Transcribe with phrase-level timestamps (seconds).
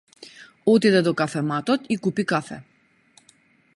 [0.71, 2.57] Отиде до кафематот и купи кафе.